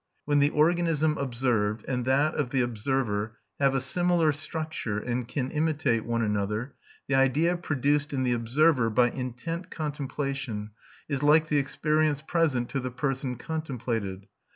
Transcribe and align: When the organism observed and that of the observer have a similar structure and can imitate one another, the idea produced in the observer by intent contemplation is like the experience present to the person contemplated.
When 0.25 0.39
the 0.39 0.49
organism 0.49 1.15
observed 1.19 1.85
and 1.87 2.05
that 2.05 2.33
of 2.33 2.49
the 2.49 2.61
observer 2.61 3.37
have 3.59 3.75
a 3.75 3.79
similar 3.79 4.31
structure 4.31 4.97
and 4.97 5.27
can 5.27 5.51
imitate 5.51 6.05
one 6.05 6.23
another, 6.23 6.73
the 7.07 7.13
idea 7.13 7.55
produced 7.55 8.11
in 8.11 8.23
the 8.23 8.33
observer 8.33 8.89
by 8.89 9.11
intent 9.11 9.69
contemplation 9.69 10.71
is 11.07 11.21
like 11.21 11.49
the 11.49 11.59
experience 11.59 12.23
present 12.23 12.67
to 12.69 12.79
the 12.79 12.89
person 12.89 13.35
contemplated. 13.35 14.25